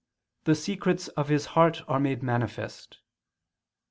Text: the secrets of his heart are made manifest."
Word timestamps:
the 0.45 0.55
secrets 0.55 1.09
of 1.09 1.29
his 1.29 1.45
heart 1.53 1.83
are 1.87 1.99
made 1.99 2.23
manifest." 2.23 3.01